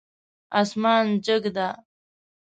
اسمان 0.61 1.05
جګ 1.25 1.43
ده 1.55 1.67